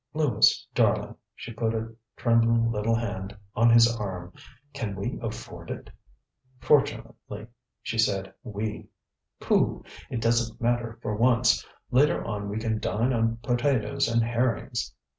ŌĆ£Lewis, 0.15 0.65
darling, 0.73 1.09
ŌĆØ 1.09 1.15
she 1.35 1.53
put 1.53 1.75
a 1.75 1.93
trembling 2.17 2.71
little 2.71 2.95
hand 2.95 3.37
on 3.55 3.69
his 3.69 3.87
arm, 3.97 4.33
ŌĆ£can 4.73 4.95
we 4.95 5.19
afford 5.21 5.69
it? 5.69 5.85
ŌĆØ 6.59 6.65
Fortunately 6.65 7.45
she 7.83 7.99
said 7.99 8.33
ŌĆ£we. 8.43 8.87
ŌĆØ 8.87 8.87
ŌĆ£Pooh! 9.41 9.85
It 10.09 10.19
doesnŌĆÖt 10.21 10.59
matter 10.59 10.97
for 11.03 11.15
once! 11.15 11.63
Later 11.91 12.23
on 12.25 12.49
we 12.49 12.57
can 12.57 12.79
dine 12.79 13.13
on 13.13 13.37
potatoes 13.43 14.07
and 14.07 14.23
herrings. 14.23 14.91